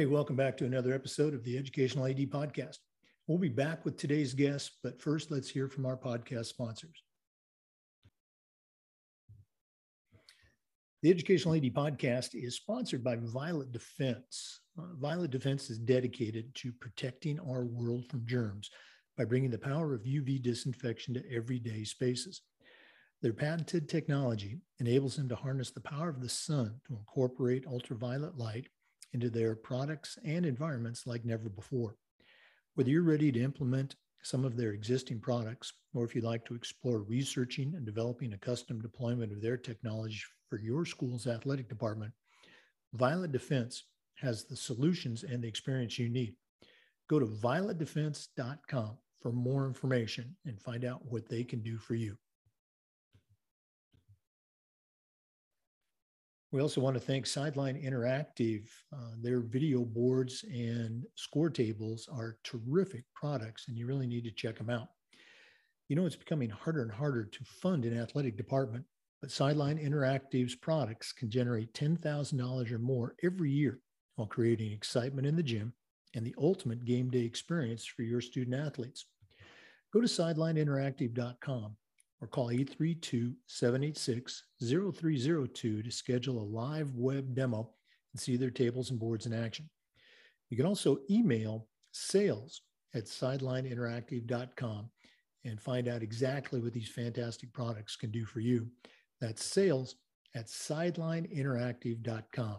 [0.00, 2.78] Hey, welcome back to another episode of the Educational AD Podcast.
[3.26, 7.02] We'll be back with today's guest, but first, let's hear from our podcast sponsors.
[11.02, 14.60] The Educational AD Podcast is sponsored by Violet Defense.
[14.78, 18.70] Uh, Violet Defense is dedicated to protecting our world from germs
[19.18, 22.40] by bringing the power of UV disinfection to everyday spaces.
[23.20, 28.38] Their patented technology enables them to harness the power of the sun to incorporate ultraviolet
[28.38, 28.66] light
[29.12, 31.96] into their products and environments like never before.
[32.74, 36.54] Whether you're ready to implement some of their existing products, or if you'd like to
[36.54, 42.12] explore researching and developing a custom deployment of their technology for your school's athletic department,
[42.94, 43.84] Violet Defense
[44.16, 46.34] has the solutions and the experience you need.
[47.08, 52.16] Go to violetdefense.com for more information and find out what they can do for you.
[56.52, 58.68] We also want to thank Sideline Interactive.
[58.92, 64.32] Uh, their video boards and score tables are terrific products, and you really need to
[64.32, 64.88] check them out.
[65.88, 68.84] You know, it's becoming harder and harder to fund an athletic department,
[69.20, 73.78] but Sideline Interactive's products can generate $10,000 or more every year
[74.16, 75.72] while creating excitement in the gym
[76.14, 79.06] and the ultimate game day experience for your student athletes.
[79.92, 81.76] Go to sidelineinteractive.com
[82.20, 87.70] or call 832 786 0302 to schedule a live web demo
[88.12, 89.68] and see their tables and boards in action.
[90.50, 92.62] You can also email sales
[92.94, 94.90] at sidelineinteractive.com
[95.44, 98.66] and find out exactly what these fantastic products can do for you.
[99.20, 99.96] That's sales
[100.34, 102.56] at sidelineinteractive.com.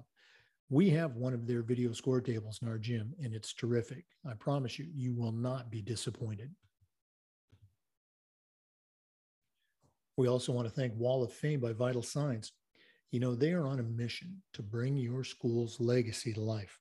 [0.69, 4.05] We have one of their video score tables in our gym, and it's terrific.
[4.25, 6.55] I promise you, you will not be disappointed.
[10.21, 12.51] We also want to thank Wall of Fame by Vital Signs.
[13.09, 16.77] You know, they are on a mission to bring your school's legacy to life.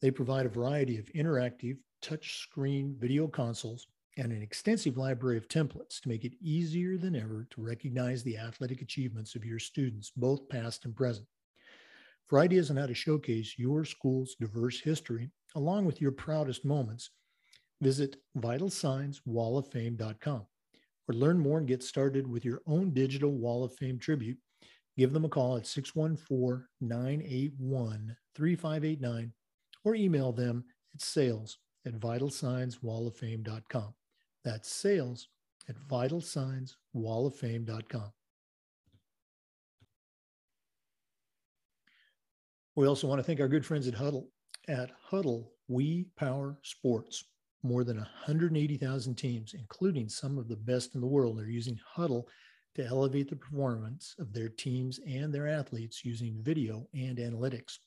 [0.00, 6.00] They provide a variety of interactive touchscreen video consoles and an extensive library of templates
[6.02, 10.48] to make it easier than ever to recognize the athletic achievements of your students, both
[10.48, 11.26] past and present.
[12.28, 17.10] For ideas on how to showcase your school's diverse history, along with your proudest moments,
[17.80, 20.46] visit vitalsignswalloffame.com
[21.08, 24.36] or learn more and get started with your own digital Wall of Fame tribute,
[24.96, 29.32] give them a call at 614 981 3589
[29.84, 30.64] or email them
[30.94, 33.94] at sales at vitalsignswalloffame.com.
[34.44, 35.28] That's sales
[35.68, 38.12] at vitalsignswalloffame.com.
[42.76, 44.26] We also want to thank our good friends at Hudl.
[44.68, 47.24] At Hudl, we power sports.
[47.64, 52.24] More than 180,000 teams, including some of the best in the world, are using Hudl
[52.76, 57.78] to elevate the performance of their teams and their athletes using video and analytics.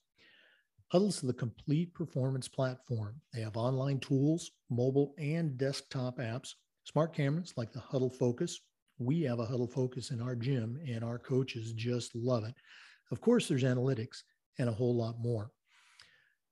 [0.94, 3.22] Hudl's the complete performance platform.
[3.34, 8.60] They have online tools, mobile and desktop apps, smart cameras like the Hudl Focus.
[9.00, 12.56] We have a Hudl Focus in our gym, and our coaches just love it.
[13.10, 14.24] Of course, there's analytics
[14.60, 15.50] and a whole lot more.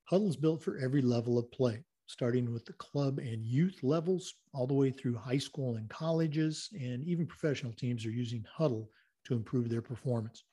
[0.10, 4.66] Hudl's built for every level of play starting with the club and youth levels, all
[4.66, 8.88] the way through high school and colleges, and even professional teams are using Hudl
[9.26, 10.44] to improve their performance.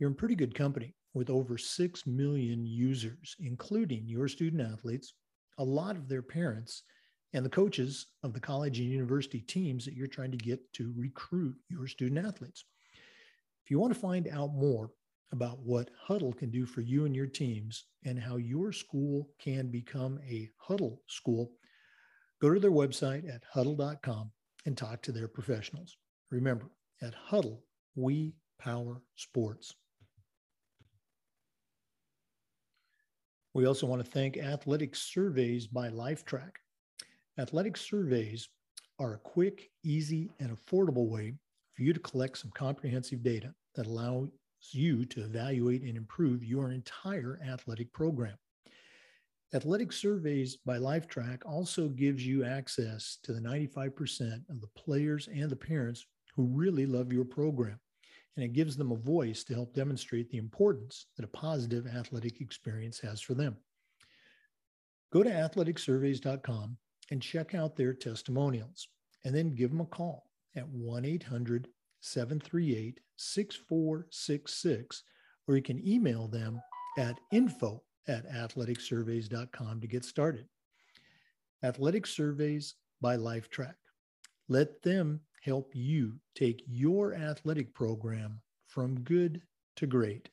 [0.00, 5.14] You're in pretty good company with over 6 million users, including your student athletes,
[5.58, 6.82] a lot of their parents,
[7.34, 10.92] and the coaches of the college and university teams that you're trying to get to
[10.96, 12.64] recruit your student athletes.
[13.64, 14.90] If you want to find out more
[15.32, 19.70] about what Hudl can do for you and your teams and how your school can
[19.70, 21.52] become a Hudl school,
[22.40, 24.30] go to their website at hudl.com
[24.66, 25.96] and talk to their professionals.
[26.30, 26.70] Remember,
[27.02, 27.58] at Hudl,
[27.94, 29.74] we power sports.
[33.54, 36.50] We also want to thank Athletic Surveys by Lifetrack.
[37.38, 38.48] Athletic surveys
[38.98, 41.34] are a quick, easy, and affordable way
[41.74, 44.28] for you to collect some comprehensive data that allow
[44.72, 48.36] you to evaluate and improve your entire athletic program.
[49.52, 55.48] Athletic Surveys by Lifetrack also gives you access to the 95% of the players and
[55.50, 57.78] the parents who really love your program.
[58.36, 62.40] And it gives them a voice to help demonstrate the importance that a positive athletic
[62.40, 63.56] experience has for them.
[65.12, 66.76] Go to athleticsurveys.com
[67.10, 68.88] and check out their testimonials,
[69.24, 70.24] and then give them a call
[70.56, 71.68] at 1 800
[72.04, 75.02] 738 6466,
[75.48, 76.60] or you can email them
[76.98, 80.46] at info at athleticsurveys.com to get started.
[81.62, 83.74] Athletic Surveys by Lifetrack.
[84.48, 89.40] Let them help you take your athletic program from good
[89.76, 90.28] to great.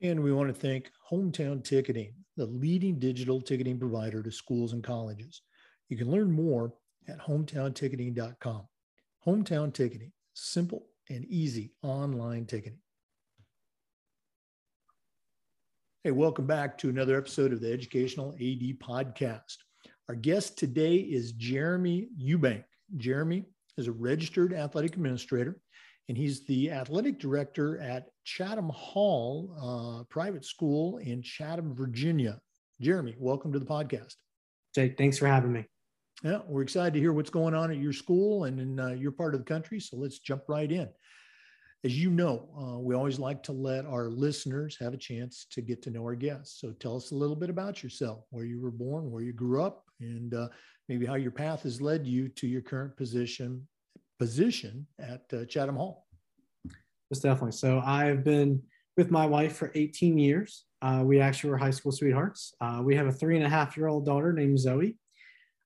[0.00, 4.82] And we want to thank Hometown Ticketing, the leading digital ticketing provider to schools and
[4.82, 5.42] colleges.
[5.88, 6.72] You can learn more
[7.08, 8.62] at hometownticketing.com.
[9.26, 12.78] Hometown Ticketing, simple and easy online ticketing.
[16.02, 19.56] Hey, welcome back to another episode of the Educational AD Podcast.
[20.08, 22.64] Our guest today is Jeremy Eubank.
[22.96, 23.44] Jeremy
[23.76, 25.58] is a registered athletic administrator
[26.08, 32.40] and he's the athletic director at Chatham Hall uh, Private School in Chatham, Virginia.
[32.80, 34.14] Jeremy, welcome to the podcast.
[34.74, 35.66] Jake, thanks for having me.
[36.22, 39.12] Yeah, we're excited to hear what's going on at your school and in uh, your
[39.12, 39.80] part of the country.
[39.80, 40.88] So let's jump right in.
[41.84, 45.60] As you know, uh, we always like to let our listeners have a chance to
[45.60, 46.60] get to know our guests.
[46.60, 49.62] So tell us a little bit about yourself, where you were born, where you grew
[49.62, 50.48] up, and uh,
[50.88, 53.66] maybe how your path has led you to your current position
[54.18, 56.06] position at uh, Chatham Hall.
[57.10, 57.52] Most definitely.
[57.52, 58.62] So I've been
[58.96, 60.64] with my wife for 18 years.
[60.80, 62.54] Uh, we actually were high school sweethearts.
[62.60, 64.96] Uh, we have a three and a half year old daughter named Zoe,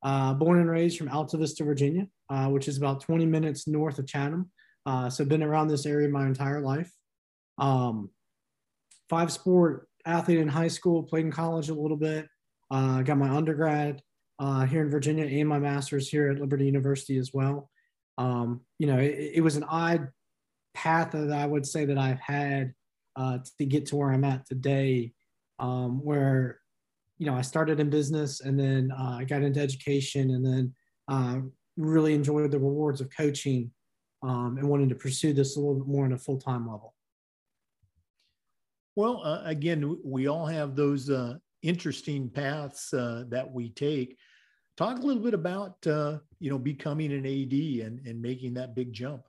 [0.02, 4.06] uh, born and raised from Altavista, Virginia, uh, which is about 20 minutes north of
[4.06, 4.50] Chatham.
[4.86, 6.90] Uh, so been around this area my entire life.
[7.58, 8.10] Um,
[9.10, 12.28] five sport athlete in high school, played in college a little bit.
[12.70, 14.02] Uh, got my undergrad
[14.68, 17.70] here in Virginia and my master's here at Liberty University as well
[18.18, 20.08] um, you know, it, it, was an odd
[20.74, 22.74] path that I would say that I've had
[23.14, 25.12] uh, to get to where I'm at today,
[25.60, 26.58] um, where,
[27.18, 30.74] you know, I started in business and then uh, I got into education and then
[31.08, 31.40] uh,
[31.76, 33.70] really enjoyed the rewards of coaching
[34.22, 36.94] um, and wanted to pursue this a little bit more on a full time level.
[38.96, 44.16] Well, uh, again, we all have those uh, interesting paths uh, that we take
[44.78, 48.74] talk a little bit about uh, you know becoming an AD and and making that
[48.74, 49.22] big jump.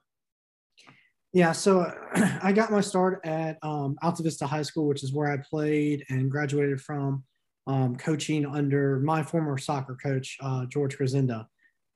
[1.32, 1.92] Yeah, so
[2.42, 6.30] I got my start at um, Altavista High School, which is where I played and
[6.30, 7.24] graduated from,
[7.66, 11.46] um, coaching under my former soccer coach uh, George Krasinda,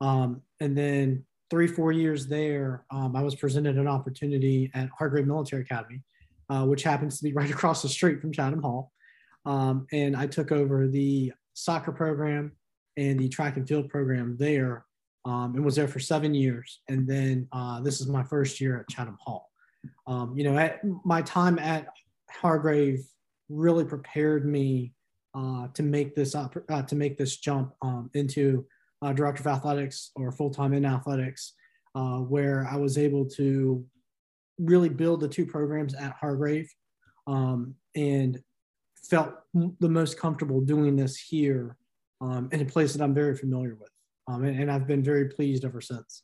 [0.01, 5.27] um, and then three four years there, um, I was presented an opportunity at Hargrave
[5.27, 6.03] Military Academy,
[6.49, 8.93] uh, which happens to be right across the street from Chatham Hall,
[9.47, 12.53] um, and I took over the soccer program
[12.97, 14.85] and the track and field program there
[15.25, 16.81] um, and was there for seven years.
[16.89, 19.51] And then uh, this is my first year at Chatham Hall.
[20.07, 21.87] Um, you know, at my time at
[22.31, 23.05] Hargrave
[23.49, 24.93] really prepared me
[25.35, 28.65] uh, to make this up, uh, to make this jump um, into
[29.03, 31.55] uh, director of athletics or full time in athletics,
[31.95, 33.85] uh, where I was able to
[34.59, 36.73] really build the two programs at Hargrave
[37.27, 38.41] um, and
[39.09, 39.35] felt
[39.81, 41.77] the most comfortable doing this here
[42.21, 43.91] um, in a place that I'm very familiar with.
[44.29, 46.23] Um, and, and, I've been very pleased ever since.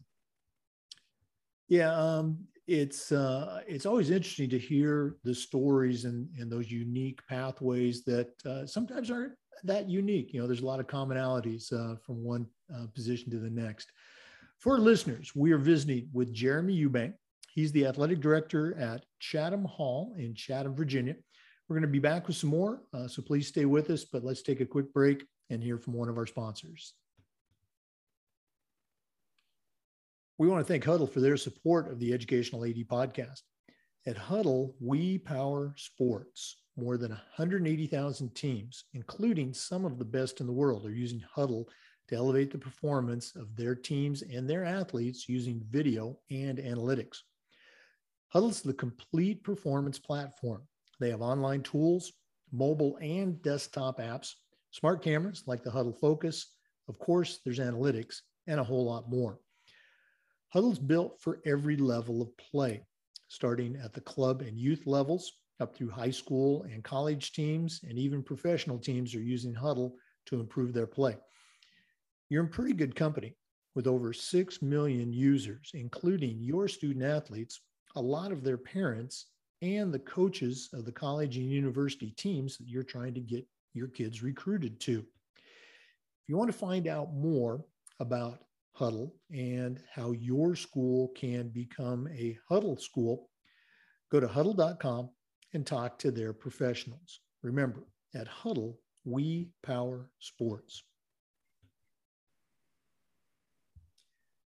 [1.68, 2.38] Yeah, um,
[2.70, 8.30] it's uh, it's always interesting to hear the stories and, and those unique pathways that
[8.46, 9.32] uh, sometimes aren't
[9.64, 10.32] that unique.
[10.32, 13.90] You know, there's a lot of commonalities uh, from one uh, position to the next.
[14.58, 17.14] For listeners, we are visiting with Jeremy Eubank.
[17.52, 21.16] He's the athletic director at Chatham Hall in Chatham, Virginia.
[21.68, 24.04] We're going to be back with some more, uh, so please stay with us.
[24.04, 26.94] But let's take a quick break and hear from one of our sponsors.
[30.40, 33.42] We want to thank Hudl for their support of the Educational AD podcast.
[34.06, 36.62] At Hudl, we power sports.
[36.78, 41.66] More than 180,000 teams, including some of the best in the world, are using Hudl
[42.08, 47.18] to elevate the performance of their teams and their athletes using video and analytics.
[48.34, 50.62] Hudl's the complete performance platform.
[51.00, 52.14] They have online tools,
[52.50, 54.32] mobile and desktop apps
[54.70, 56.54] smart cameras like the Hudl Focus.
[56.88, 59.38] Of course, there's analytics and a whole lot more.
[60.54, 62.82] Hudl's built for every level of play,
[63.28, 67.98] starting at the club and youth levels up through high school and college teams, and
[67.98, 69.92] even professional teams are using Hudl
[70.26, 71.16] to improve their play.
[72.28, 73.36] You're in pretty good company
[73.74, 77.60] with over 6 million users, including your student athletes,
[77.94, 79.26] a lot of their parents,
[79.62, 83.88] and the coaches of the college and university teams that you're trying to get your
[83.88, 84.98] kids recruited to.
[84.98, 87.64] If you want to find out more
[88.00, 88.40] about
[88.78, 93.28] Hudl and how your school can become a Hudl school,
[94.10, 95.10] go to hudl.com
[95.52, 97.20] and talk to their professionals.
[97.42, 97.84] Remember,
[98.14, 100.82] at Hudl, we power sports.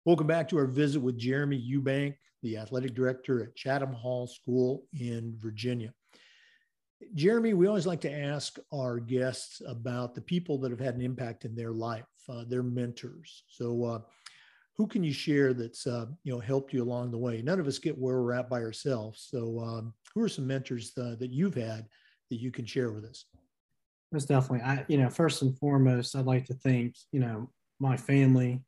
[0.05, 4.85] Welcome back to our visit with Jeremy Eubank, the athletic director at Chatham Hall School
[4.99, 5.93] in Virginia.
[7.15, 11.03] Jeremy, we always like to ask our guests about the people that have had an
[11.03, 13.45] impact in their life, uh, their mentors.
[13.49, 14.01] So, uh,
[14.77, 17.43] who can you share that's uh, you know helped you along the way?
[17.43, 19.29] None of us get where we're at by ourselves.
[19.31, 21.87] So, um, who are some mentors uh, that you've had
[22.31, 23.25] that you can share with us?
[24.13, 24.65] Most definitely.
[24.65, 28.63] I, you know, first and foremost, I'd like to thank, you know, my family,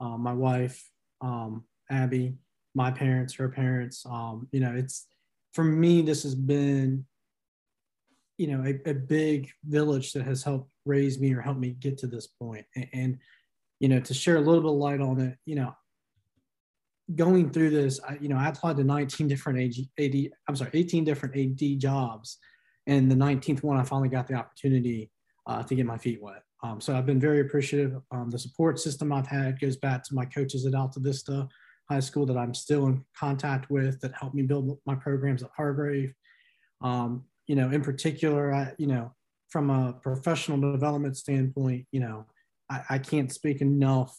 [0.00, 0.88] uh, my wife,
[1.20, 2.34] um, Abby,
[2.74, 4.04] my parents, her parents.
[4.06, 5.06] Um, you know, it's
[5.52, 7.04] for me, this has been,
[8.38, 11.98] you know, a, a, big village that has helped raise me or helped me get
[11.98, 12.28] to this.
[12.40, 13.18] And, and,
[13.80, 15.74] you know, to share a little bit of light on it, you know,
[17.14, 20.70] going through this, I, you know, I applied to 19 different AD, AD, I'm sorry,
[20.72, 22.38] 18 different AD jobs.
[22.86, 25.10] And the 19th one, I finally got the opportunity
[25.46, 26.42] uh, to get my feet wet.
[26.62, 28.00] Um, so I've been very appreciative.
[28.10, 31.48] Um, the support system I've had goes back to my coaches at Altavista
[31.88, 35.50] High School that I'm still in contact with that helped me build my programs at
[35.56, 36.12] Hargrave.
[36.82, 39.12] Um, you know, in particular, I, you know,
[39.48, 42.26] from a professional development standpoint, you know,
[42.70, 44.16] I, I can't speak enough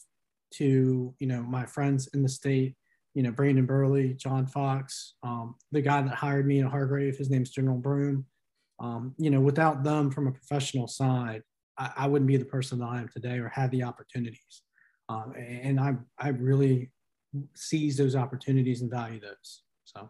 [0.55, 2.75] to, you know, my friends in the state,
[3.13, 7.29] you know, Brandon Burley, John Fox, um, the guy that hired me in Hargrave, his
[7.29, 8.25] name's General Broom.
[8.79, 11.43] Um, you know, without them from a professional side,
[11.77, 14.61] I, I, wouldn't be the person that I am today or have the opportunities.
[15.09, 16.89] Um, and I, I really
[17.55, 19.63] seize those opportunities and value those.
[19.83, 20.09] So.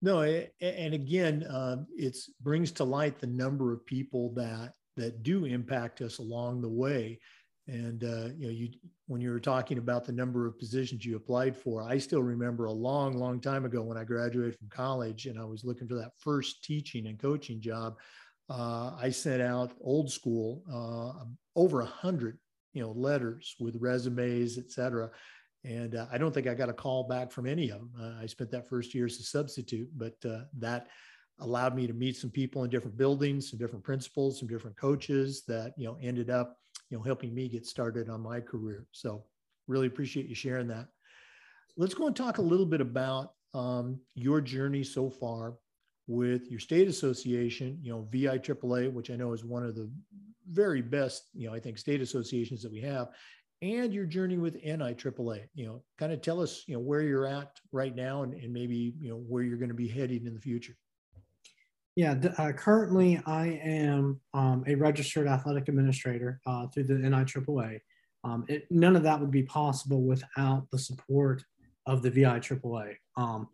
[0.00, 5.44] No, and again, uh, it brings to light the number of people that that do
[5.44, 7.20] impact us along the way.
[7.66, 8.68] And uh, you know, you
[9.06, 12.66] when you were talking about the number of positions you applied for, I still remember
[12.66, 15.94] a long, long time ago when I graduated from college and I was looking for
[15.96, 17.96] that first teaching and coaching job.
[18.48, 21.24] Uh, I sent out old school uh,
[21.56, 22.38] over a hundred,
[22.72, 25.10] you know, letters with resumes, et cetera.
[25.64, 27.90] And uh, I don't think I got a call back from any of them.
[28.00, 30.88] Uh, I spent that first year as a substitute, but uh, that
[31.40, 35.44] allowed me to meet some people in different buildings, some different principals, some different coaches
[35.46, 36.58] that you know ended up
[36.90, 38.86] you know helping me get started on my career.
[38.92, 39.24] So
[39.66, 40.88] really appreciate you sharing that.
[41.76, 45.54] Let's go and talk a little bit about um, your journey so far
[46.06, 47.78] with your state association.
[47.82, 49.90] You know, VI AAA, which I know is one of the
[50.50, 53.08] very best you know I think state associations that we have,
[53.62, 55.48] and your journey with NIAAA.
[55.54, 58.52] You know, kind of tell us, you know, where you're at right now and, and
[58.52, 60.76] maybe, you know, where you're going to be heading in the future.
[61.96, 67.80] Yeah, uh, currently I am um, a registered athletic administrator uh, through the NIAAA.
[68.22, 71.42] Um, it, none of that would be possible without the support
[71.86, 72.94] of the VI AAA.
[73.16, 73.48] Um,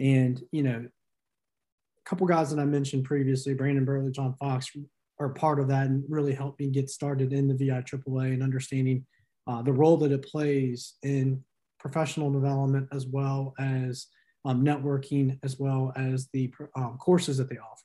[0.00, 4.70] and, you know, a couple guys that I mentioned previously, Brandon Burley, John Fox,
[5.18, 8.42] are part of that and really helped me get started in the VI AAA and
[8.42, 9.04] understanding
[9.46, 11.42] uh, the role that it plays in
[11.78, 14.06] professional development as well as
[14.44, 17.82] um, networking as well as the um, courses that they offer.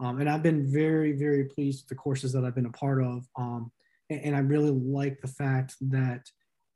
[0.00, 3.02] Um, and I've been very, very pleased with the courses that I've been a part
[3.02, 3.26] of.
[3.36, 3.70] Um,
[4.10, 6.22] and, and, I really like the fact that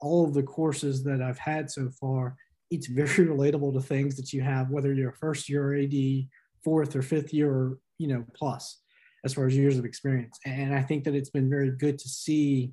[0.00, 2.36] all of the courses that I've had so far,
[2.70, 5.94] it's very relatable to things that you have, whether you're a first year AD,
[6.64, 8.80] fourth or fifth year, you know, plus
[9.24, 10.38] as far as years of experience.
[10.44, 12.72] And I think that it's been very good to see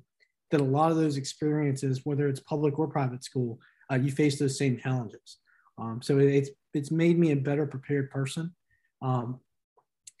[0.50, 3.58] that a lot of those experiences, whether it's public or private school,
[3.90, 5.38] uh, you face those same challenges.
[5.78, 8.54] Um, so it's it's made me a better prepared person.
[9.02, 9.40] Um,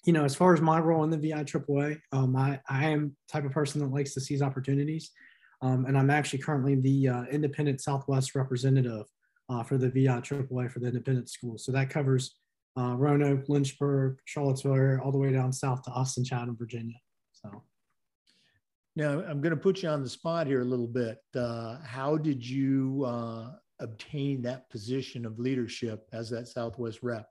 [0.04, 3.14] you know, as far as my role in the VI AAA, um, I, I am
[3.28, 5.10] type of person that likes to seize opportunities.
[5.62, 9.04] Um, and I'm actually currently the uh, independent Southwest representative
[9.50, 11.64] uh, for the VI AAA for the independent schools.
[11.66, 12.36] So that covers
[12.78, 16.96] uh, Roanoke, Lynchburg, Charlottesville, all the way down south to Austin, Chatham, Virginia.
[17.32, 17.62] So.
[18.96, 21.18] Now, I'm going to put you on the spot here a little bit.
[21.34, 27.28] Uh, how did you uh, obtain that position of leadership as that Southwest rep?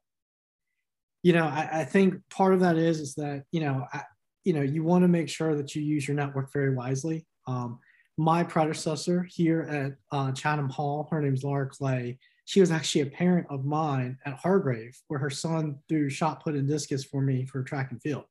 [1.21, 4.03] You know, I, I think part of that is is that you know, I,
[4.45, 7.25] you know, you want to make sure that you use your network very wisely.
[7.45, 7.79] Um,
[8.17, 12.19] my predecessor here at uh, Chatham Hall, her name's Laura Clay.
[12.45, 16.55] She was actually a parent of mine at Hargrave, where her son threw shot put
[16.55, 18.23] and discus for me for track and field.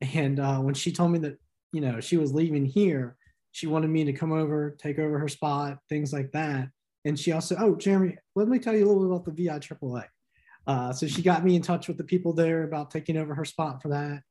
[0.00, 1.38] And uh, when she told me that
[1.74, 3.16] you know, she was leaving here.
[3.50, 6.68] She wanted me to come over, take over her spot, things like that.
[7.04, 9.58] And she also, oh, Jeremy, let me tell you a little bit about the VI
[9.58, 10.04] AAA.
[10.68, 13.44] Uh, so she got me in touch with the people there about taking over her
[13.44, 14.22] spot for that.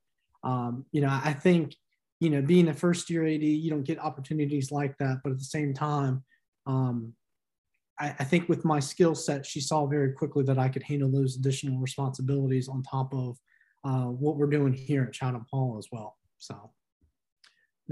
[0.44, 1.76] Um, you know, I think,
[2.22, 5.20] you know, being a first year AD, you don't get opportunities like that.
[5.22, 6.24] But at the same time,
[6.66, 7.14] um,
[8.00, 11.12] I, I, think with my skill set, she saw very quickly that I could handle
[11.12, 13.38] those additional responsibilities on top of
[13.84, 16.18] uh, what we're doing here at Chatham Hall as well.
[16.38, 16.72] So.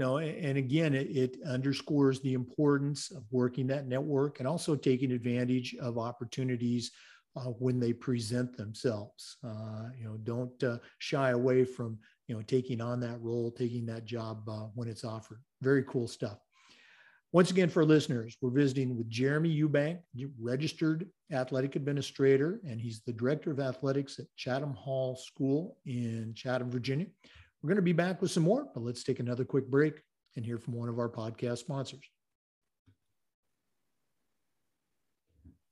[0.02, 5.12] No, and again, it, it, underscores the importance of working that network and also taking
[5.12, 6.90] advantage of opportunities
[7.36, 9.36] uh, when they present themselves.
[9.44, 13.86] Uh, you know, don't uh, shy away from you know taking on that role, taking
[13.86, 15.40] that job uh, when it's offered.
[15.60, 16.38] Very cool stuff.
[17.30, 20.00] Once again, for listeners, we're visiting with Jeremy Eubank,
[20.40, 26.72] registered athletic administrator, and he's the director of athletics at Chatham Hall School in Chatham,
[26.72, 27.06] Virginia.
[27.62, 30.00] We're going to be back with some more, but let's take another quick break
[30.34, 32.04] and hear from one of our podcast sponsors.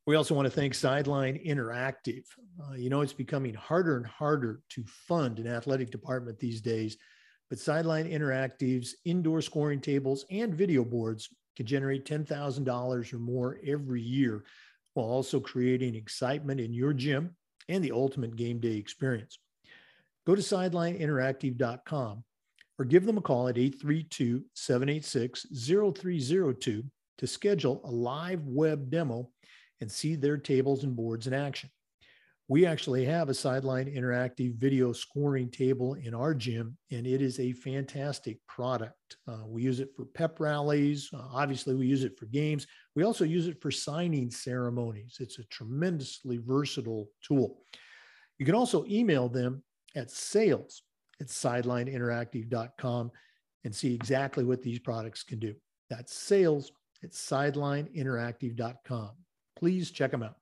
[0.06, 2.24] We also want to thank Sideline Interactive.
[2.62, 6.96] Uh, you know, it's becoming harder and harder to fund an athletic department these days,
[7.48, 14.00] but Sideline Interactive's indoor scoring tables and video boards can generate $10,000 or more every
[14.00, 14.44] year
[14.94, 17.36] while also creating excitement in your gym
[17.68, 19.38] and the ultimate game day experience.
[20.30, 22.22] Go to sidelineinteractive.com
[22.78, 26.84] or give them a call at 832 786 0302
[27.18, 29.28] to schedule a live web demo
[29.80, 31.68] and see their tables and boards in action.
[32.46, 37.40] We actually have a sideline interactive video scoring table in our gym, and it is
[37.40, 39.16] a fantastic product.
[39.26, 41.10] Uh, we use it for pep rallies.
[41.12, 42.68] Uh, obviously, we use it for games.
[42.94, 45.16] We also use it for signing ceremonies.
[45.18, 47.64] It's a tremendously versatile tool.
[48.38, 50.82] You can also email them at sales
[51.20, 53.10] at sidelineinteractive.com
[53.64, 55.54] and see exactly what these products can do.
[55.88, 59.10] That's sales at sidelineinteractive.com
[59.60, 60.36] please check them out.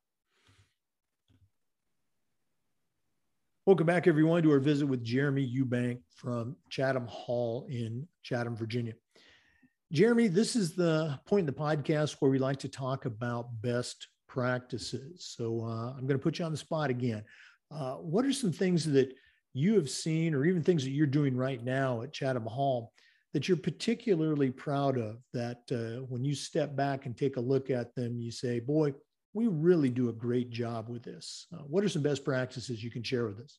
[3.66, 8.94] Welcome back, everyone, to our visit with Jeremy Eubank from Chatham Hall in Chatham, Virginia.
[9.92, 14.06] Jeremy, this is the point in the podcast where we like to talk about best
[14.28, 15.34] practices.
[15.36, 17.24] So uh, I'm going to put you on the spot again.
[17.70, 19.12] Uh, what are some things that
[19.58, 22.92] you have seen, or even things that you're doing right now at Chatham Hall,
[23.34, 25.18] that you're particularly proud of?
[25.32, 28.94] That uh, when you step back and take a look at them, you say, boy,
[29.34, 31.46] we really do a great job with this.
[31.52, 33.58] Uh, what are some best practices you can share with us?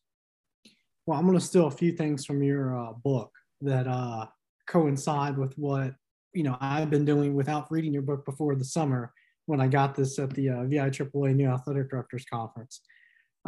[1.05, 4.27] Well, I'm going to steal a few things from your uh, book that uh,
[4.67, 5.93] coincide with what
[6.33, 9.11] you know I've been doing without reading your book before the summer
[9.47, 12.81] when I got this at the uh, VIAAA New Athletic Directors Conference.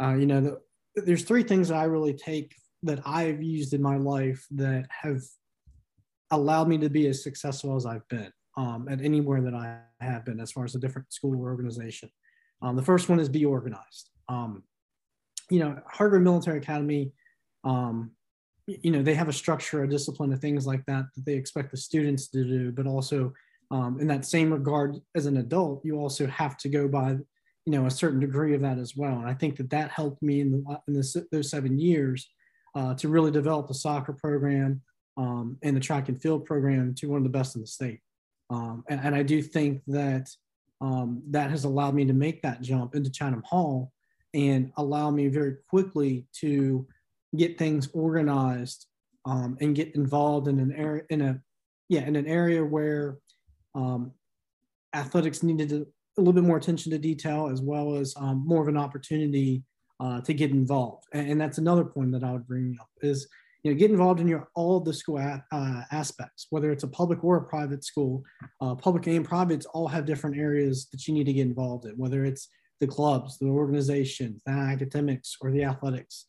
[0.02, 0.60] Uh, you know, the,
[0.94, 5.20] there's three things that I really take that I've used in my life that have
[6.30, 10.24] allowed me to be as successful as I've been um, at anywhere that I have
[10.24, 12.10] been as far as a different school or organization.
[12.60, 14.10] Um, the first one is be organized.
[14.28, 14.62] Um,
[15.50, 17.12] you know, Hargrave Military Academy,
[17.64, 18.12] um,
[18.66, 21.70] you know, they have a structure, a discipline, of things like that that they expect
[21.70, 23.32] the students to do, but also
[23.70, 27.16] um, in that same regard as an adult, you also have to go by,
[27.66, 29.16] you know, a certain degree of that as well.
[29.18, 30.94] And I think that that helped me in, the, in
[31.30, 32.28] those seven years
[32.74, 34.80] uh, to really develop the soccer program
[35.16, 38.00] um, and the track and field program to one of the best in the state.
[38.50, 40.28] Um, and, and, I do think that
[40.80, 43.92] um, that has allowed me to make that jump into Chatham Hall
[44.34, 46.86] and allow me very quickly to
[47.36, 48.86] get things organized
[49.24, 51.40] um, and get involved in an area in a
[51.88, 53.18] yeah in an area where
[53.74, 54.12] um,
[54.94, 55.86] athletics needed a,
[56.18, 59.62] a, little bit more attention to detail as well as um, more of an opportunity
[60.00, 61.04] uh, to get involved.
[61.12, 63.28] And, and, that's another point that I would bring up is
[63.62, 66.88] you know, get involved in your all the school a, uh, aspects, whether it's a
[66.88, 68.24] public or a private school.
[68.60, 71.92] Uh, public and privates all have different areas that you need to get involved in,
[71.92, 72.48] whether it's
[72.80, 76.26] the clubs, the organizations, the academics, or the athletics.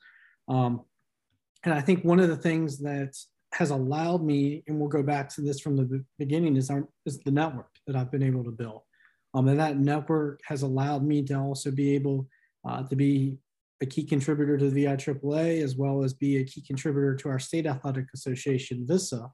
[0.47, 0.81] Um,
[1.63, 3.15] and I think one of the things that
[3.53, 7.19] has allowed me, and we'll go back to this from the beginning, is, our, is
[7.19, 8.81] the network that I've been able to build.
[9.33, 12.27] Um, and that network has allowed me to also be able
[12.65, 13.37] uh, to be
[13.81, 17.39] a key contributor to the VIAAA, as well as be a key contributor to our
[17.39, 19.29] state athletic association, VISA,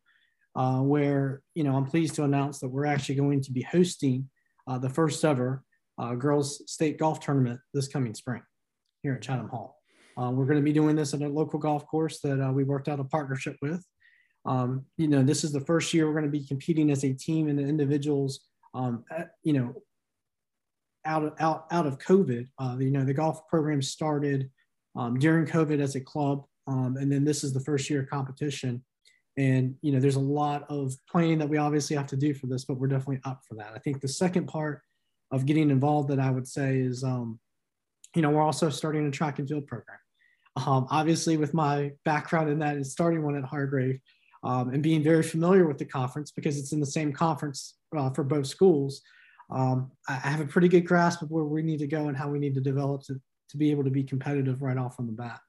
[0.55, 4.29] uh, where, you know, I'm pleased to announce that we're actually going to be hosting
[4.67, 5.63] uh, the first ever
[5.99, 8.41] uh, girls state golf tournament this coming spring
[9.03, 9.77] here at Chatham Hall.
[10.17, 12.63] Uh, we're going to be doing this at a local golf course that uh, we
[12.63, 13.85] worked out a partnership with.
[14.45, 17.13] Um, you know, this is the first year we're going to be competing as a
[17.13, 18.39] team and the individuals,
[18.73, 19.03] um,
[19.43, 19.75] you know,
[21.09, 22.47] out of out, out of COVID.
[22.59, 24.49] Uh, you know, the golf program started
[24.95, 28.09] um, during COVID as a club, um, and then this is the first year of
[28.09, 28.83] competition.
[29.37, 32.47] And you know, there's a lot of planning that we obviously have to do for
[32.47, 33.71] this, but we're definitely up for that.
[33.75, 34.81] I think the second part
[35.31, 37.39] of getting involved that I would say is, um,
[38.15, 39.97] you know, we're also starting a track and field program.
[40.55, 43.99] Um, obviously, with my background in that and starting one at Hargrave
[44.43, 48.09] um, and being very familiar with the conference because it's in the same conference uh,
[48.09, 49.01] for both schools,
[49.51, 52.29] um, I have a pretty good grasp of where we need to go and how
[52.29, 55.13] we need to develop to, to be able to be competitive right off on the
[55.13, 55.39] bat.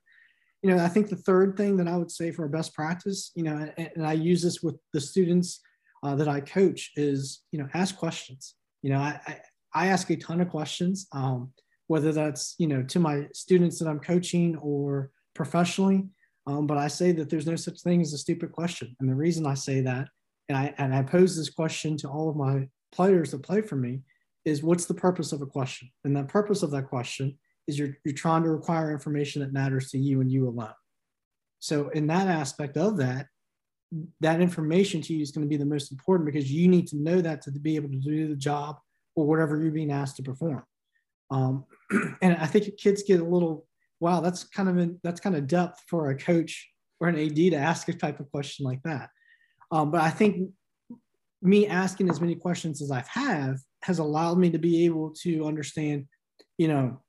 [0.62, 3.42] You know, I think the third thing that I would say for best practice, you
[3.42, 5.60] know, and, and I use this with the students
[6.02, 8.54] uh, that I coach is, you know, ask questions.
[8.82, 9.40] You know, I, I,
[9.74, 11.52] I ask a ton of questions, um,
[11.86, 16.08] whether that's, you know, to my students that I'm coaching or professionally.
[16.46, 18.96] Um, but I say that there's no such thing as a stupid question.
[19.00, 20.08] And the reason I say that,
[20.48, 23.76] and I, and I pose this question to all of my players that play for
[23.76, 24.00] me
[24.44, 25.90] is what's the purpose of a question?
[26.04, 29.90] And the purpose of that question is you're, you're trying to require information that matters
[29.90, 30.74] to you and you alone.
[31.58, 33.26] So in that aspect of that,
[34.20, 36.96] that information to you is going to be the most important because you need to
[36.96, 38.76] know that to be able to do the job
[39.14, 40.62] or whatever you're being asked to perform.
[41.30, 41.64] Um,
[42.22, 43.66] and I think kids get a little,
[43.98, 47.36] wow, that's kind of in, that's kind of depth for a coach or an AD
[47.36, 49.10] to ask a type of question like that.
[49.72, 50.50] Um, but I think
[51.42, 55.46] me asking as many questions as I've have has allowed me to be able to
[55.46, 56.06] understand,
[56.58, 57.00] you know,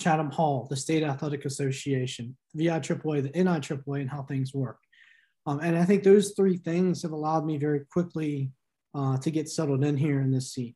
[0.00, 4.78] Chatham Hall, the State Athletic Association, VIAAA, the NIAAA, and how things work.
[5.46, 8.50] Um, and I think those three things have allowed me very quickly
[8.94, 10.74] uh, to get settled in here in this seat.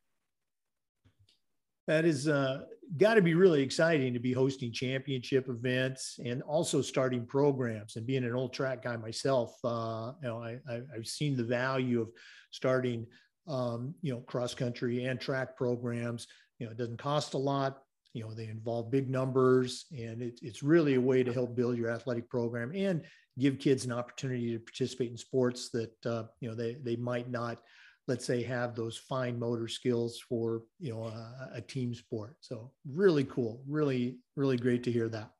[1.87, 2.63] That is uh,
[2.97, 7.97] got to be really exciting to be hosting championship events and also starting programs.
[7.97, 11.45] And being an old track guy myself, uh, you know, I, I, have seen the
[11.45, 12.09] value of
[12.51, 13.07] starting,
[13.49, 16.27] um, you know, cross country and track programs.
[16.59, 17.83] You know, it doesn't cost a lot.
[18.13, 21.77] You know, they involve big numbers, and it, it's really a way to help build
[21.77, 23.03] your athletic program and
[23.39, 27.29] give kids an opportunity to participate in sports that uh, you know they they might
[27.29, 27.59] not
[28.07, 32.37] let's say have those fine motor skills for you know a, a, team sport.
[32.41, 33.63] So really cool.
[33.67, 35.31] Really really great to hear that.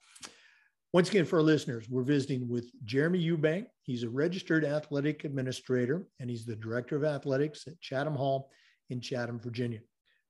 [0.93, 3.67] Once again for our listeners we're visiting with jeremy eubank.
[3.83, 8.51] He's a registered athletic administrator and he's the director of athletics at chatham hall
[8.91, 9.81] in chatham virginia.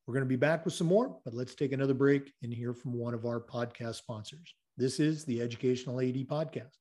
[0.07, 2.75] We're going to be back with some more but let's take another break and hear
[2.75, 4.55] from one of our podcast sponsors.
[4.77, 6.75] This is the educational ad podcast.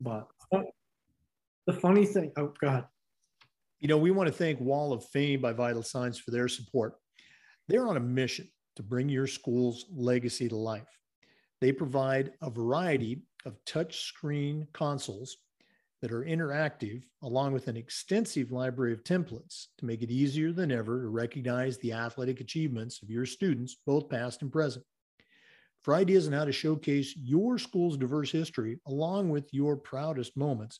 [0.00, 0.62] But uh,
[1.66, 2.86] the funny thing oh god
[3.82, 6.94] you know, we want to thank Wall of Fame by Vital Signs for their support.
[7.66, 10.86] They're on a mission to bring your school's legacy to life.
[11.60, 15.36] They provide a variety of touchscreen consoles
[16.00, 20.70] that are interactive, along with an extensive library of templates to make it easier than
[20.70, 24.84] ever to recognize the athletic achievements of your students, both past and present.
[25.82, 30.78] For ideas on how to showcase your school's diverse history along with your proudest moments,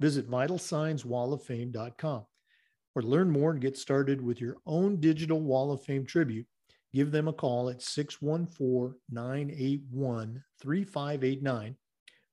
[0.00, 2.24] visit vitalsignswalloffame.com
[2.94, 6.46] or learn more and get started with your own digital Wall of Fame tribute,
[6.92, 11.76] give them a call at 614 981 3589,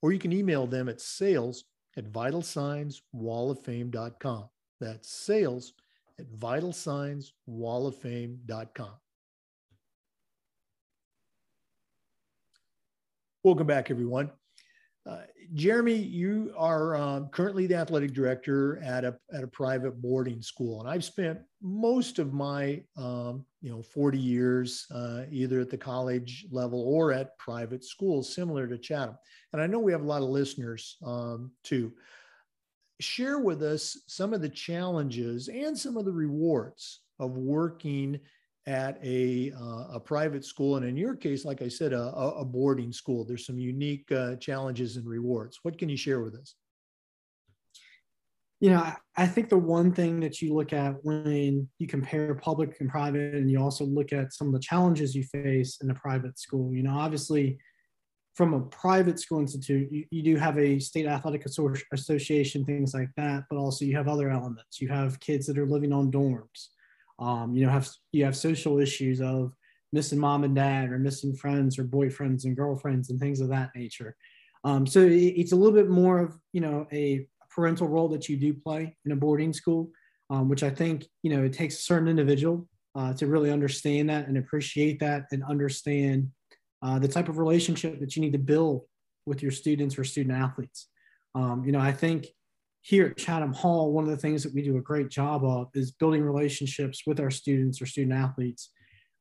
[0.02, 1.64] or you can email them at sales
[1.98, 4.50] at vitalsignswalloffame.com.
[4.80, 5.74] That's sales
[6.20, 8.94] at vitalsignswalloffame.com.
[13.44, 14.32] Welcome back, everyone.
[15.08, 15.22] Uh,
[15.54, 20.82] Jeremy, you are um, currently the athletic director at a, at a private boarding school.
[20.82, 25.78] And I've spent most of my, um, you know, 40 years uh, either at the
[25.78, 29.18] college level or at private schools similar to Chatham.
[29.54, 31.94] And I know we have a lot of listeners um, too.
[33.00, 38.20] Share with us some of the challenges and some of the rewards of working
[38.68, 42.44] at a, uh, a private school, and in your case, like I said, a, a
[42.44, 43.24] boarding school.
[43.24, 45.60] There's some unique uh, challenges and rewards.
[45.64, 46.54] What can you share with us?
[48.60, 52.76] You know, I think the one thing that you look at when you compare public
[52.82, 55.96] and private, and you also look at some of the challenges you face in a
[55.96, 57.58] private school, you know, obviously
[58.36, 61.46] from a private school institute, you, you do have a state athletic
[61.94, 64.82] association, things like that, but also you have other elements.
[64.82, 66.68] You have kids that are living on dorms
[67.20, 69.54] um, you know have you have social issues of
[69.94, 73.72] missing mom and dad or missing friends or boyfriends and girlfriends and things of that
[73.76, 74.16] nature.
[74.64, 78.30] Um, so it, it's a little bit more of you know a parental role that
[78.30, 79.90] you do play in a boarding school
[80.30, 84.10] um, which i think you know it takes a certain individual uh, to really understand
[84.10, 86.30] that and appreciate that and understand
[86.84, 88.82] uh, the type of relationship that you need to build
[89.26, 90.90] with your students or student athletes.
[91.36, 92.28] Um, you know i think
[92.88, 95.68] here at Chatham Hall, one of the things that we do a great job of
[95.74, 98.70] is building relationships with our students or student athletes.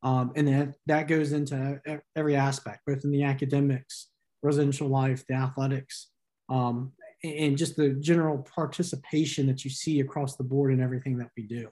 [0.05, 1.81] Um, and that, that goes into
[2.15, 4.07] every aspect, both in the academics,
[4.41, 6.11] residential life, the athletics,
[6.49, 6.93] um,
[7.25, 11.43] and just the general participation that you see across the board in everything that we
[11.43, 11.69] do.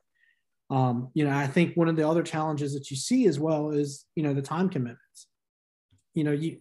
[0.70, 3.70] Um, you know, I think one of the other challenges that you see as well
[3.70, 5.28] is, you know, the time commitments.
[6.14, 6.58] You know, you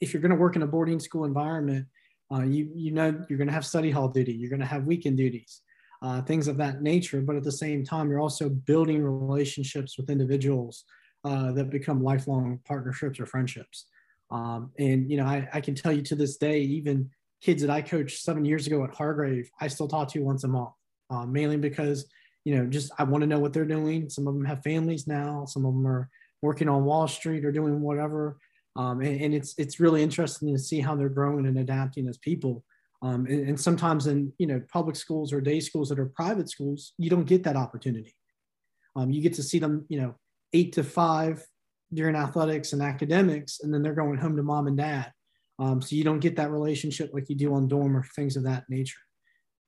[0.00, 1.86] if you're going to work in a boarding school environment,
[2.32, 4.32] uh, you you know you're going to have study hall duty.
[4.32, 5.62] You're going to have weekend duties,
[6.02, 7.20] uh, things of that nature.
[7.20, 10.84] But at the same time, you're also building relationships with individuals
[11.24, 13.86] uh, that become lifelong partnerships or friendships.
[14.30, 17.10] Um, and you know, I, I can tell you to this day, even
[17.40, 20.48] kids that I coached seven years ago at Hargrave, I still talk to once a
[20.48, 20.70] month,
[21.10, 22.06] uh, mainly because
[22.44, 24.08] you know just I want to know what they're doing.
[24.08, 25.44] Some of them have families now.
[25.46, 26.08] Some of them are
[26.42, 28.38] working on Wall Street or doing whatever.
[28.76, 32.18] Um, and, and, it's it's really interesting to see how they're growing and adapting as
[32.18, 32.64] people.
[33.02, 36.50] Um, and, and, sometimes in you know public schools or day schools that are private
[36.50, 38.14] schools, you don't get that opportunity.
[38.96, 40.14] Um, you get to see them, you know,
[40.52, 41.44] eight to five
[41.92, 45.12] during athletics and academics, and then they're going home to mom and dad.
[45.58, 48.44] Um, so you don't get that relationship like you do on dorm or things of
[48.44, 48.98] that nature.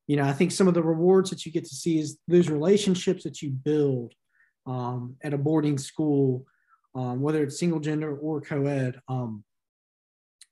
[0.08, 2.48] You know, I think some of the rewards that you get to see is those
[2.48, 4.12] relationships that you build
[4.66, 6.44] um, at a boarding school,
[6.96, 8.98] um, whether it's single gender or co-ed.
[9.06, 9.44] Um,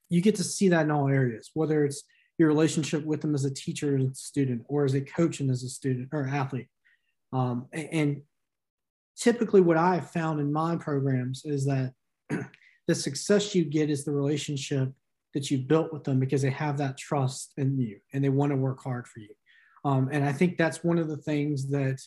[0.09, 2.03] you get to see that in all areas, whether it's
[2.37, 5.63] your relationship with them as a teacher and student, or as a coach and as
[5.63, 6.67] a student or athlete.
[7.33, 8.21] Um, and
[9.17, 11.93] typically, what I have found in my programs is that
[12.87, 14.91] the success you get is the relationship
[15.33, 18.51] that you built with them because they have that trust in you and they want
[18.51, 19.33] to work hard for you.
[19.83, 21.99] Um, and I think that's one of the things that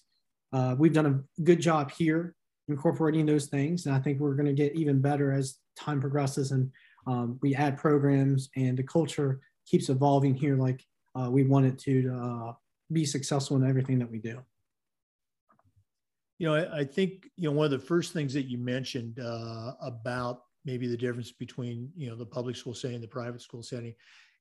[0.53, 2.35] uh, we've done a good job here
[2.69, 3.87] incorporating those things.
[3.87, 6.71] And I think we're going to get even better as time progresses and
[7.07, 11.79] um, we add programs and the culture keeps evolving here like uh, we want it
[11.79, 12.53] to uh,
[12.93, 14.41] be successful in everything that we do.
[16.39, 19.19] You know, I, I, think, you know, one of the first things that you mentioned
[19.19, 23.43] uh, about maybe the difference between, you know, the public school setting and the private
[23.43, 23.95] school setting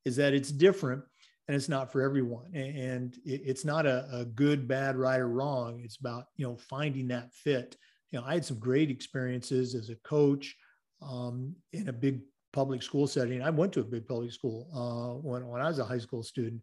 [0.05, 1.01] is that it's different
[1.47, 2.53] and it's not for everyone.
[2.53, 5.81] And it's not a, a good, bad, right, or wrong.
[5.83, 7.77] It's about, you know, finding that fit.
[8.11, 10.55] You know, I had some great experiences as a coach
[11.01, 12.21] um, in a big
[12.53, 13.41] public school setting.
[13.41, 16.23] I went to a big public school uh, when, when I was a high school
[16.23, 16.61] student.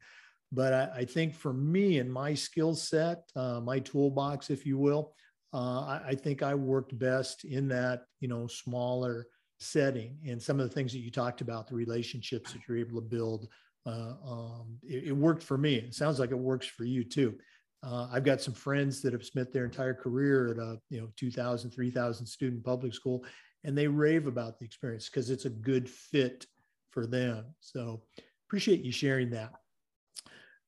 [0.53, 4.79] But I, I think for me and my skill set, uh, my toolbox, if you
[4.79, 5.15] will,
[5.53, 9.27] uh, I, I, think I worked best in that, you know, smaller
[9.59, 10.19] setting.
[10.27, 13.07] And some of the things that you talked about, the relationships that you're able to
[13.07, 13.49] build,
[13.87, 15.77] uh, um, it, it, worked for me.
[15.77, 17.37] It sounds like it works for you too.
[17.85, 21.09] Uh, I've got some friends that have spent their entire career at a you know
[21.17, 23.25] 2,000, 3,000 student public school,
[23.65, 26.47] and they rave about the experience because it's a good fit
[26.91, 27.45] for them.
[27.61, 28.03] So
[28.49, 29.53] appreciate you sharing that.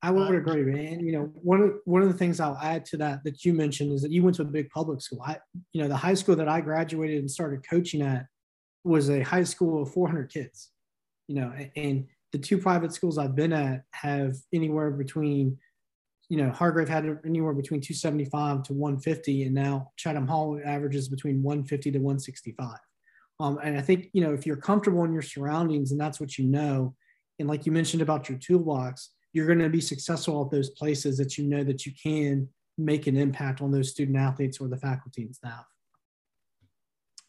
[0.02, 1.00] I would uh, agree, man.
[1.00, 3.92] You know, one of one of the things I'll add to that that you mentioned
[3.92, 5.22] is that you went to a big public school.
[5.24, 5.38] I,
[5.72, 8.26] you know, the high school that I graduated and started coaching at
[8.84, 10.70] was a high school of 400 kids.
[11.28, 15.58] You know, and the two private schools I've been at have anywhere between,
[16.28, 21.42] you know, Hargrave had anywhere between 275 to 150, and now Chatham Hall averages between
[21.42, 22.76] 150 to 165.
[23.38, 26.38] Um, and I think, you know, if you're comfortable in your surroundings and that's what
[26.38, 26.94] you know,
[27.38, 31.18] and like you mentioned about your toolbox, you're going to be successful at those places
[31.18, 34.76] that you know that you can make an impact on those student athletes or the
[34.76, 35.64] faculty and staff.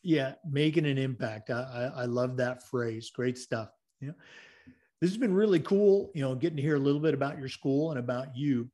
[0.04, 1.50] Yeah, making an impact.
[1.50, 3.12] I, I, I love that phrase.
[3.14, 3.70] Great stuff.
[4.00, 4.12] Yeah.
[5.02, 7.50] This has been really cool, you know, getting to hear a little bit about your
[7.50, 8.70] school and about you.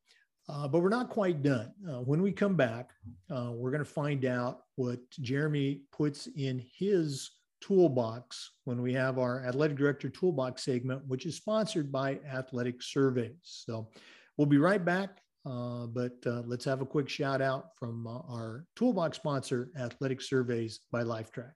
[0.48, 1.72] Uh, but we're not quite done.
[1.88, 2.90] Uh, when we come back,
[3.30, 7.30] uh, we're going to find out what Jeremy puts in his
[7.62, 13.36] toolbox when we have our athletic director toolbox segment, which is sponsored by Athletic Surveys.
[13.42, 13.88] So
[14.36, 15.20] we'll be right back.
[15.46, 20.22] Uh, but uh, let's have a quick shout out from uh, our toolbox sponsor, Athletic
[20.22, 21.52] Surveys by Lifetrack.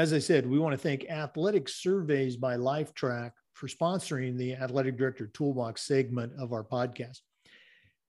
[0.00, 4.96] As I said, we want to thank Athletic Surveys by Lifetrack for sponsoring the Athletic
[4.96, 7.18] Director Toolbox segment of our podcast.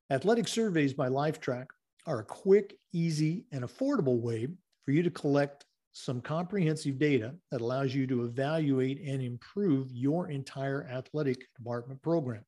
[0.09, 1.65] Athletic Surveys by Lifetrack
[2.07, 4.47] are a quick, easy, and affordable way
[4.85, 10.29] for you to collect some comprehensive data that allows you to evaluate and improve your
[10.29, 12.45] entire athletic department program.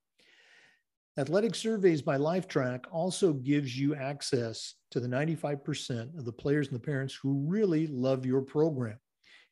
[1.18, 6.78] Athletic Surveys by Lifetrack also gives you access to the 95% of the players and
[6.78, 8.98] the parents who really love your program.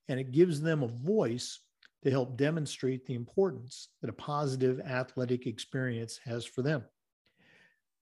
[0.08, 1.60] And it gives them a voice
[2.04, 6.84] to help demonstrate the importance that a positive athletic experience has for them.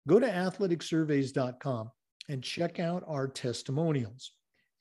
[0.07, 1.91] Go to athleticsurveys.com
[2.29, 4.33] and check out our testimonials,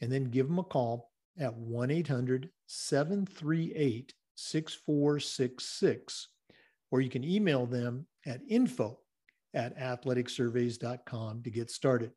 [0.02, 6.28] and then give them a call at 1 800 738 6466,
[6.92, 9.00] or you can email them at info
[9.54, 12.12] at athleticsurveys.com to get started.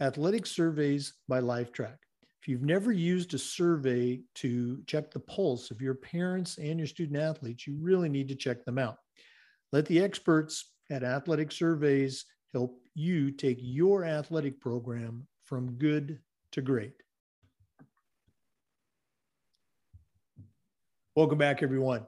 [0.00, 1.96] Athletic Surveys by Lifetrack
[2.42, 6.88] if you've never used a survey to check the pulse of your parents and your
[6.88, 8.96] student athletes, you really need to check them out.
[9.70, 16.18] Let the experts at Athletic Surveys help you take your athletic program from good
[16.50, 16.94] to great.
[21.14, 22.04] Welcome back, everyone.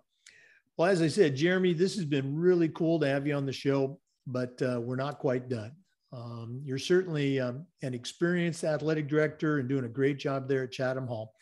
[0.76, 3.52] Well, as I said, Jeremy, this has been really cool to have you on the
[3.52, 5.70] show, but uh, we're not quite done.
[6.14, 10.70] Um, you're certainly um, an experienced athletic director and doing a great job there at
[10.70, 11.34] Chatham Hall.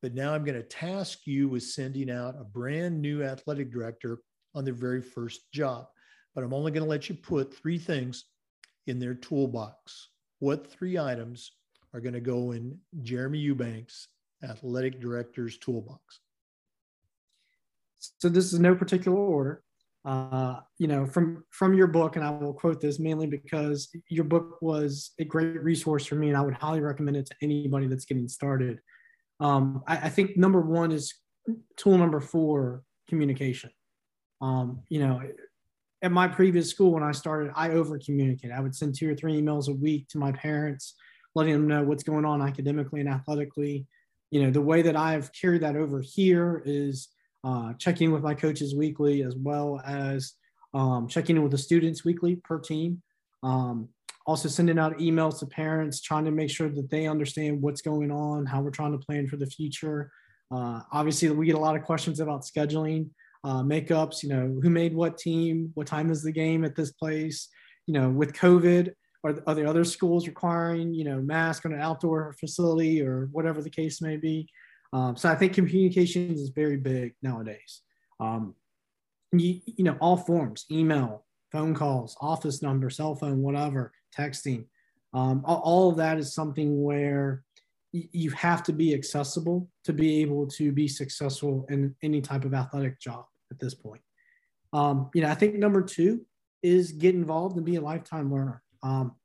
[0.00, 4.18] But now I'm going to task you with sending out a brand new athletic director
[4.54, 5.86] on their very first job.
[6.34, 8.24] But I'm only going to let you put three things
[8.88, 10.08] in their toolbox.
[10.40, 11.52] What three items
[11.94, 14.08] are going to go in Jeremy Eubanks,
[14.42, 16.18] athletic director's toolbox?
[18.18, 19.62] So this is no particular order.
[20.04, 24.24] Uh, you know, from from your book, and I will quote this mainly because your
[24.24, 27.86] book was a great resource for me, and I would highly recommend it to anybody
[27.86, 28.80] that's getting started.
[29.38, 31.14] Um, I, I, think number one is
[31.76, 33.70] tool number four, communication.
[34.40, 35.20] Um, you know,
[36.02, 38.54] at my previous school when I started, I over communicated.
[38.54, 40.94] I would send two or three emails a week to my parents,
[41.34, 43.86] letting them know what's going on academically and athletically.
[44.30, 47.08] You know, the way that I've carried that over here is
[47.44, 50.34] uh, checking with my coaches weekly, as well as
[50.74, 53.02] um, checking in with the students weekly per team.
[53.42, 53.88] Um,
[54.26, 58.10] also sending out emails to parents, trying to make sure that they understand what's going
[58.10, 60.12] on, how we're trying to plan for the future.
[60.50, 63.08] Uh, obviously, we get a lot of questions about scheduling,
[63.42, 64.22] uh, makeups.
[64.22, 65.72] You know, who made what team?
[65.74, 67.48] What time is the game at this place?
[67.86, 68.92] You know, with COVID,
[69.24, 73.62] are, are there other schools requiring you know mask on an outdoor facility or whatever
[73.62, 74.48] the case may be?
[74.92, 77.82] Um, so I think communications is very big nowadays.
[78.20, 78.54] Um,
[79.32, 84.66] you, you know, all forms, email, phone calls, office number, cell phone, whatever, texting.
[85.14, 87.44] Um, all, of that is something where
[87.92, 92.54] you have to be accessible to be able to be successful in any type of
[92.54, 94.00] athletic job at this point.
[94.72, 96.24] Um, you know, I think number two
[96.62, 98.62] is get involved and be a lifetime learner.
[98.82, 99.16] Um,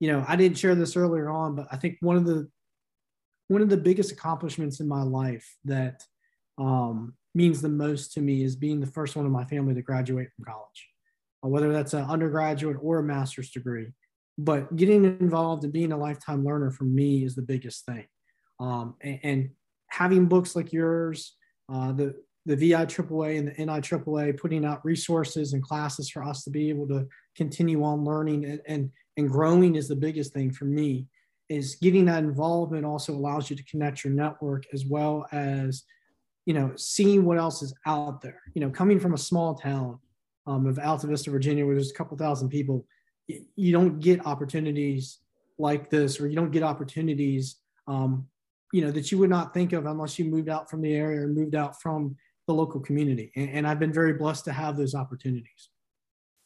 [0.00, 2.48] you know, I didn't share this earlier on, but I think one of the
[3.48, 6.02] one of the biggest accomplishments in my life that
[6.58, 9.82] um, means the most to me is being the first one in my family to
[9.82, 10.88] graduate from college,
[11.44, 13.88] uh, whether that's an undergraduate or a master's degree.
[14.38, 18.06] But getting involved and being a lifetime learner for me is the biggest thing.
[18.60, 19.50] Um, and, and,
[19.88, 21.36] having books like yours,
[21.72, 26.22] uh, the the VI AAA and the NI AAA putting out resources and classes for
[26.22, 27.06] us to be able to
[27.36, 31.06] continue on learning and, and, and growing is the biggest thing for me
[31.48, 35.84] is getting that involvement also allows you to connect your network as well as
[36.44, 38.42] you know seeing what else is out there.
[38.54, 39.98] You know coming from a small town
[40.46, 42.86] um, of Altavista virginia where there's a couple thousand people
[43.28, 45.18] you don't get opportunities
[45.58, 47.56] like this or you don't get opportunities
[47.88, 48.26] um,
[48.72, 51.20] you know that you would not think of unless you moved out from the area
[51.20, 53.32] or moved out from the local community.
[53.36, 55.70] And, and i've been very blessed to have those opportunities.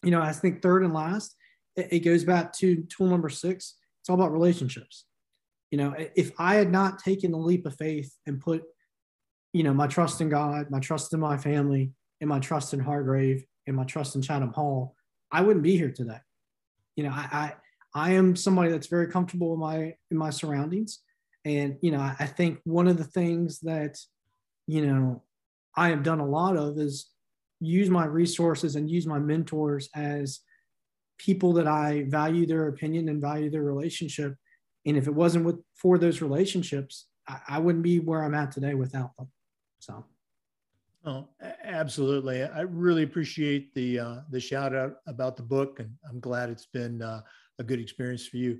[0.03, 1.37] You know i think third and last
[1.77, 3.77] it, it goes back to tool number six
[4.11, 5.07] all about relationships.
[5.71, 8.63] You know, if I had not taken the leap of faith and put,
[9.53, 12.81] you know, my trust in God, my trust in my family, and my trust in
[12.81, 14.95] Hargrave, and my trust in Chatham Hall,
[15.31, 16.19] I wouldn't be here today.
[16.97, 17.55] You know, I
[17.95, 21.01] I, I am somebody that's very comfortable in my in my surroundings,
[21.45, 23.97] and you know, I, I think one of the things that,
[24.67, 25.23] you know,
[25.77, 27.11] I have done a lot of is
[27.61, 30.41] use my resources and use my mentors as
[31.21, 34.35] people that I value their opinion and value their relationship.
[34.87, 38.53] And if it wasn't with for those relationships, I, I wouldn't be where I'm at
[38.53, 39.29] today without them.
[39.81, 40.07] So.
[41.05, 41.29] Oh,
[41.65, 42.43] absolutely.
[42.43, 46.67] I really appreciate the uh, the shout out about the book, and I'm glad it's
[46.67, 47.23] been uh,
[47.59, 48.59] a good experience for you.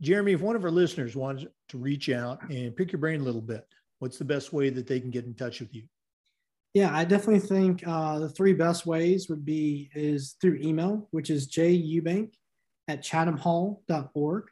[0.00, 3.24] Jeremy, if one of our listeners wants to reach out and pick your brain a
[3.24, 3.66] little bit,
[3.98, 5.84] what's the best way that they can get in touch with you?
[6.74, 11.30] Yeah, I definitely think uh, the three best ways would be is through email, which
[11.30, 12.32] is jeubank
[12.88, 14.44] at chathamhall.org.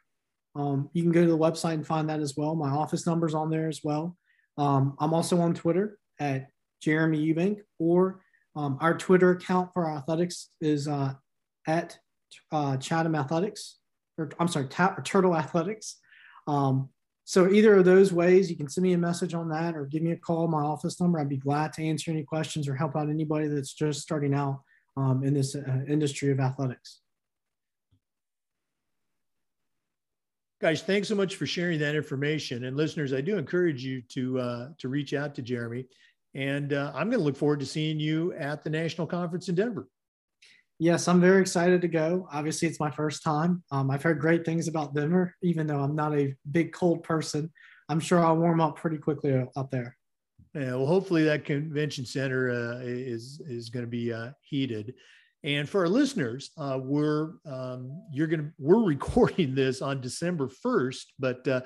[0.55, 2.55] Um, you can go to the website and find that as well.
[2.55, 4.17] My office number's on there as well.
[4.57, 6.47] Um, I'm also on Twitter at
[6.81, 8.21] Jeremy Eubank, or
[8.55, 11.15] um, our Twitter account for our athletics is uh,
[11.67, 11.97] at
[12.53, 13.79] uh, Chatham Athletics,
[14.17, 14.67] or I'm sorry,
[15.03, 15.97] Turtle Athletics.
[16.47, 16.89] Um,
[17.25, 20.01] so either of those ways, you can send me a message on that or give
[20.01, 21.19] me a call, my office number.
[21.19, 24.61] I'd be glad to answer any questions or help out anybody that's just starting out
[24.97, 26.99] um, in this uh, industry of athletics.
[30.59, 32.65] Guys, thanks so much for sharing that information.
[32.65, 35.85] And listeners, I do encourage you to uh, to reach out to Jeremy.
[36.35, 39.55] And uh, I'm going to look forward to seeing you at the national conference in
[39.55, 39.87] Denver
[40.83, 42.27] yes, I'm very excited to go.
[42.31, 43.63] Obviously, it's my first time.
[43.71, 47.51] Um, I've heard great things about Denver, even though I'm not a big cold person.
[47.89, 49.95] I'm sure I'll warm up pretty quickly up there.
[50.53, 54.93] Yeah, well, hopefully that convention center uh, is is going to be uh, heated.
[55.43, 60.47] And for our listeners, uh, we're um, you're going to we're recording this on December
[60.47, 61.61] 1st, but uh,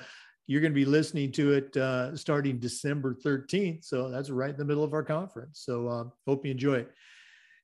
[0.45, 3.83] you're going to be listening to it uh, starting December 13th.
[3.83, 5.63] So that's right in the middle of our conference.
[5.65, 6.91] So uh, hope you enjoy it.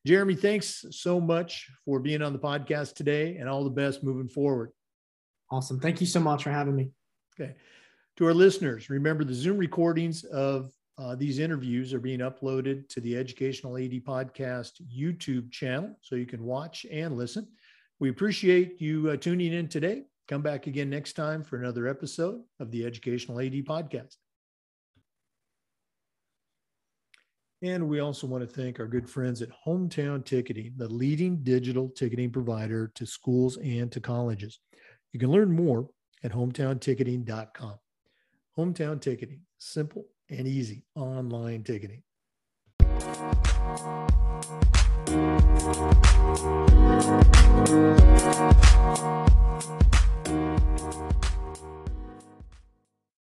[0.06, 4.28] Jeremy, thanks so much for being on the podcast today and all the best moving
[4.28, 4.72] forward.
[5.50, 5.80] Awesome.
[5.80, 6.90] Thank you so much for having me.
[7.40, 7.56] Okay.
[8.18, 13.02] To our listeners, remember the Zoom recordings of uh, these interviews are being uploaded to
[13.02, 17.48] the Educational AD Podcast YouTube channel so you can watch and listen.
[18.00, 20.04] We appreciate you uh, tuning in today.
[20.28, 24.18] Come back again next time for another episode of the Educational AD Podcast.
[27.64, 31.88] And we also want to thank our good friends at Hometown Ticketing, the leading digital
[31.88, 34.60] ticketing provider to schools and to colleges.
[35.14, 35.88] You can learn more
[36.26, 37.76] at hometownticketing.com.
[38.58, 42.04] Hometown Ticketing, simple and easy online ticketing.
[47.66, 48.04] Thank
[49.82, 49.93] you.